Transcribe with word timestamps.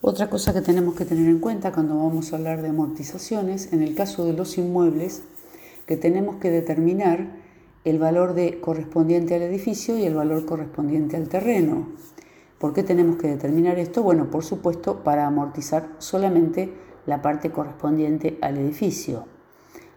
Otra 0.00 0.30
cosa 0.30 0.54
que 0.54 0.60
tenemos 0.60 0.94
que 0.94 1.04
tener 1.04 1.28
en 1.28 1.40
cuenta 1.40 1.72
cuando 1.72 1.96
vamos 1.96 2.32
a 2.32 2.36
hablar 2.36 2.62
de 2.62 2.68
amortizaciones, 2.68 3.72
en 3.72 3.82
el 3.82 3.96
caso 3.96 4.24
de 4.24 4.32
los 4.32 4.56
inmuebles, 4.56 5.24
que 5.86 5.96
tenemos 5.96 6.36
que 6.36 6.52
determinar 6.52 7.26
el 7.84 7.98
valor 7.98 8.36
correspondiente 8.60 9.34
al 9.34 9.42
edificio 9.42 9.98
y 9.98 10.04
el 10.04 10.14
valor 10.14 10.46
correspondiente 10.46 11.16
al 11.16 11.28
terreno. 11.28 11.88
¿Por 12.58 12.74
qué 12.74 12.84
tenemos 12.84 13.16
que 13.16 13.26
determinar 13.26 13.80
esto? 13.80 14.04
Bueno, 14.04 14.30
por 14.30 14.44
supuesto, 14.44 15.02
para 15.02 15.26
amortizar 15.26 15.88
solamente 15.98 16.72
la 17.06 17.20
parte 17.20 17.50
correspondiente 17.50 18.38
al 18.40 18.56
edificio. 18.56 19.26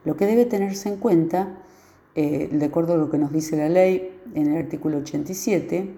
Lo 0.04 0.18
que 0.18 0.26
debe 0.26 0.46
tenerse 0.46 0.90
en 0.90 0.98
cuenta, 0.98 1.60
eh, 2.16 2.50
de 2.52 2.66
acuerdo 2.66 2.96
a 2.96 2.98
lo 2.98 3.12
que 3.12 3.20
nos 3.20 3.32
dice 3.32 3.56
la 3.56 3.70
ley 3.70 4.20
en 4.34 4.48
el 4.48 4.64
artículo 4.64 4.98
87, 4.98 5.94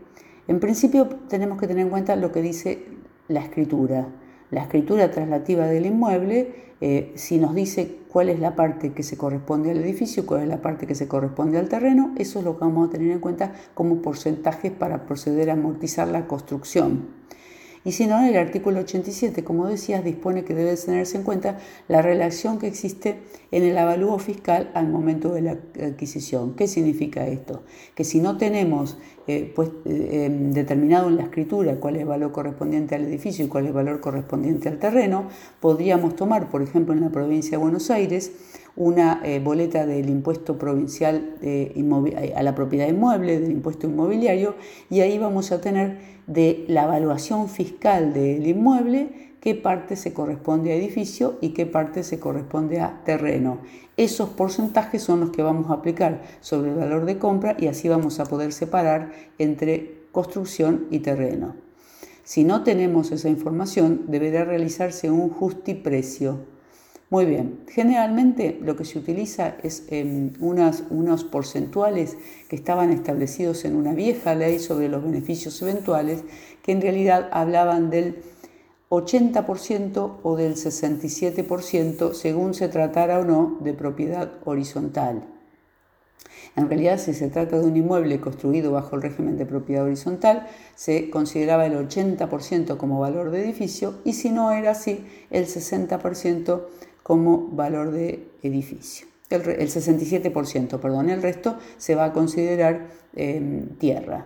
en 0.49 0.59
principio 0.59 1.07
tenemos 1.29 1.57
que 1.57 1.67
tener 1.67 1.85
en 1.85 1.89
cuenta 1.89 2.17
lo 2.17 2.33
que 2.33 2.41
dice 2.41 2.93
la 3.27 3.41
escritura. 3.41 4.07
La 4.51 4.61
escritura 4.61 5.09
traslativa 5.09 5.65
del 5.65 5.85
inmueble, 5.85 6.73
eh, 6.81 7.11
si 7.15 7.39
nos 7.39 7.55
dice 7.55 7.97
cuál 8.09 8.29
es 8.29 8.39
la 8.39 8.55
parte 8.55 8.93
que 8.93 9.01
se 9.01 9.17
corresponde 9.17 9.71
al 9.71 9.77
edificio, 9.77 10.25
cuál 10.25 10.43
es 10.43 10.47
la 10.47 10.61
parte 10.61 10.85
que 10.85 10.95
se 10.95 11.07
corresponde 11.07 11.57
al 11.57 11.69
terreno, 11.69 12.13
eso 12.17 12.39
es 12.39 12.45
lo 12.45 12.57
que 12.57 12.65
vamos 12.65 12.87
a 12.87 12.91
tener 12.91 13.11
en 13.11 13.19
cuenta 13.19 13.53
como 13.73 14.01
porcentajes 14.01 14.71
para 14.71 15.05
proceder 15.05 15.49
a 15.49 15.53
amortizar 15.53 16.07
la 16.07 16.27
construcción. 16.27 17.22
Y 17.85 17.91
si 17.91 18.07
no, 18.07 18.25
el 18.25 18.37
artículo 18.37 18.79
87, 18.79 19.43
como 19.43 19.67
decías, 19.67 20.03
dispone 20.03 20.45
que 20.45 20.53
debe 20.53 20.75
tenerse 20.77 21.17
en 21.17 21.23
cuenta 21.23 21.59
la 21.87 22.01
relación 22.01 22.57
que 22.57 22.67
existe 22.67 23.19
en 23.51 23.63
el 23.63 23.77
avalúo 23.77 24.17
fiscal 24.19 24.71
al 24.73 24.87
momento 24.87 25.33
de 25.33 25.41
la 25.41 25.51
adquisición. 25.51 26.55
¿Qué 26.55 26.67
significa 26.67 27.27
esto? 27.27 27.63
Que 27.93 28.03
si 28.03 28.19
no 28.19 28.37
tenemos 28.37 28.97
eh, 29.27 29.51
pues, 29.53 29.69
eh, 29.85 30.25
em, 30.25 30.51
determinado 30.51 31.09
en 31.09 31.17
la 31.17 31.23
escritura 31.23 31.75
cuál 31.75 31.95
es 31.95 32.01
el 32.01 32.07
valor 32.07 32.31
correspondiente 32.31 32.95
al 32.95 33.03
edificio 33.03 33.45
y 33.45 33.47
cuál 33.47 33.65
es 33.65 33.69
el 33.69 33.73
valor 33.73 33.99
correspondiente 33.99 34.69
al 34.69 34.79
terreno, 34.79 35.27
podríamos 35.59 36.15
tomar, 36.15 36.49
por 36.49 36.61
ejemplo, 36.61 36.93
en 36.93 37.01
la 37.01 37.09
provincia 37.09 37.51
de 37.51 37.57
Buenos 37.57 37.89
Aires, 37.89 38.31
una 38.75 39.21
eh, 39.23 39.39
boleta 39.39 39.85
del 39.85 40.09
impuesto 40.09 40.57
provincial 40.57 41.35
a 42.35 42.43
la 42.43 42.55
propiedad 42.55 42.87
inmueble, 42.87 43.39
del 43.39 43.51
impuesto 43.51 43.87
inmobiliario, 43.87 44.55
y 44.89 45.01
ahí 45.01 45.17
vamos 45.17 45.51
a 45.51 45.61
tener 45.61 45.99
de 46.27 46.65
la 46.67 46.85
evaluación 46.85 47.49
fiscal 47.49 48.13
del 48.13 48.47
inmueble 48.47 49.33
qué 49.43 49.55
parte 49.55 49.97
se 49.97 50.13
corresponde 50.13 50.71
a 50.71 50.75
edificio 50.75 51.37
y 51.41 51.49
qué 51.49 51.65
parte 51.65 52.03
se 52.03 52.17
corresponde 52.17 52.79
a 52.79 53.01
terreno. 53.03 53.59
Esos 53.97 54.29
porcentajes 54.29 55.03
son 55.03 55.19
los 55.19 55.31
que 55.31 55.43
vamos 55.43 55.69
a 55.69 55.73
aplicar 55.73 56.21
sobre 56.39 56.71
el 56.71 56.77
valor 56.77 57.03
de 57.03 57.17
compra 57.17 57.57
y 57.59 57.67
así 57.67 57.89
vamos 57.89 58.21
a 58.21 58.25
poder 58.25 58.53
separar 58.53 59.11
entre 59.37 60.05
construcción 60.13 60.87
y 60.91 60.99
terreno. 60.99 61.55
Si 62.23 62.45
no 62.45 62.63
tenemos 62.63 63.11
esa 63.11 63.27
información, 63.27 64.05
deberá 64.07 64.45
realizarse 64.45 65.11
un 65.11 65.29
justiprecio 65.29 66.52
muy 67.13 67.25
bien, 67.25 67.59
generalmente 67.67 68.57
lo 68.59 68.75
que 68.75 68.85
se 68.85 68.97
utiliza 68.97 69.53
es 69.61 69.83
em, 69.89 70.33
unos 70.39 71.23
porcentuales 71.25 72.17
que 72.49 72.55
estaban 72.55 72.91
establecidos 72.91 73.65
en 73.65 73.75
una 73.75 73.93
vieja 73.93 74.33
ley 74.33 74.57
sobre 74.57 74.89
los 74.89 75.03
beneficios 75.03 75.61
eventuales, 75.61 76.23
que 76.63 76.71
en 76.71 76.81
realidad 76.81 77.29
hablaban 77.31 77.91
del 77.91 78.23
80% 78.89 80.21
o 80.23 80.35
del 80.35 80.55
67% 80.55 82.13
según 82.15 82.55
se 82.55 82.67
tratara 82.67 83.19
o 83.19 83.25
no 83.25 83.59
de 83.61 83.75
propiedad 83.75 84.31
horizontal. 84.43 85.21
En 86.55 86.67
realidad, 86.67 86.97
si 86.97 87.13
se 87.13 87.29
trata 87.29 87.59
de 87.59 87.65
un 87.65 87.77
inmueble 87.77 88.19
construido 88.19 88.71
bajo 88.71 88.95
el 88.95 89.03
régimen 89.03 89.37
de 89.37 89.45
propiedad 89.45 89.85
horizontal, 89.85 90.47
se 90.73 91.11
consideraba 91.11 91.67
el 91.67 91.73
80% 91.73 92.77
como 92.77 92.99
valor 92.99 93.29
de 93.29 93.43
edificio 93.43 93.95
y 94.03 94.13
si 94.13 94.31
no 94.31 94.51
era 94.51 94.71
así, 94.71 95.05
el 95.29 95.45
60% 95.45 96.61
como 97.03 97.49
valor 97.49 97.91
de 97.91 98.27
edificio. 98.41 99.07
El, 99.29 99.43
67%, 99.43 100.79
perdón, 100.79 101.09
el 101.09 101.21
resto 101.21 101.57
se 101.77 101.95
va 101.95 102.05
a 102.05 102.13
considerar 102.13 102.87
em, 103.15 103.67
tierra. 103.77 104.25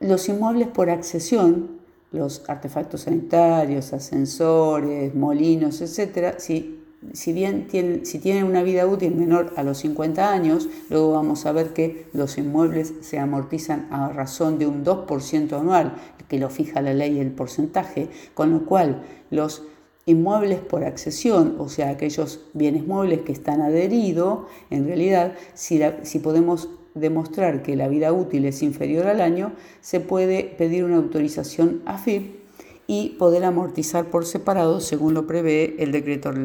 Los 0.00 0.28
inmuebles 0.28 0.68
por 0.68 0.90
accesión, 0.90 1.80
los 2.10 2.42
artefactos 2.48 3.02
sanitarios, 3.02 3.92
ascensores, 3.92 5.14
molinos, 5.14 5.80
etc., 5.82 6.36
si, 6.38 6.80
si 7.12 7.32
bien 7.32 7.66
tienen, 7.66 8.06
si 8.06 8.18
tienen 8.18 8.44
una 8.44 8.62
vida 8.62 8.86
útil 8.86 9.14
menor 9.14 9.52
a 9.56 9.62
los 9.62 9.78
50 9.78 10.32
años, 10.32 10.68
luego 10.88 11.12
vamos 11.12 11.44
a 11.44 11.52
ver 11.52 11.74
que 11.74 12.06
los 12.14 12.38
inmuebles 12.38 12.94
se 13.02 13.18
amortizan 13.18 13.88
a 13.90 14.08
razón 14.08 14.58
de 14.58 14.66
un 14.66 14.84
2% 14.84 15.52
anual, 15.58 15.94
que 16.28 16.38
lo 16.38 16.50
fija 16.50 16.80
la 16.80 16.94
ley 16.94 17.20
el 17.20 17.30
porcentaje, 17.30 18.08
con 18.34 18.50
lo 18.50 18.64
cual 18.64 19.02
los 19.30 19.62
Inmuebles 20.08 20.60
por 20.60 20.84
accesión, 20.84 21.56
o 21.58 21.68
sea, 21.68 21.90
aquellos 21.90 22.40
bienes 22.54 22.86
muebles 22.86 23.22
que 23.22 23.32
están 23.32 23.60
adheridos, 23.60 24.46
en 24.70 24.86
realidad, 24.86 25.34
si, 25.54 25.80
podemos 26.20 26.68
demostrar 26.94 27.64
que 27.64 27.74
la 27.74 27.88
vida 27.88 28.12
útil 28.12 28.44
es 28.44 28.62
inferior 28.62 29.08
al 29.08 29.20
año, 29.20 29.52
se 29.80 29.98
puede 29.98 30.44
pedir 30.44 30.84
una 30.84 30.98
autorización 30.98 31.82
AFIP 31.86 32.36
y 32.86 33.16
poder 33.18 33.42
amortizar 33.44 34.04
por 34.06 34.26
separado 34.26 34.80
según 34.80 35.12
lo 35.12 35.26
prevé 35.26 35.74
el 35.80 35.90
decreto 35.90 36.30
reglamentario. 36.30 36.44